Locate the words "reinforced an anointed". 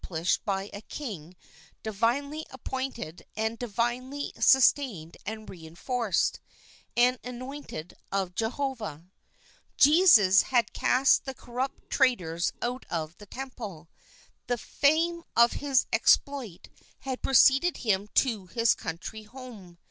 5.47-7.93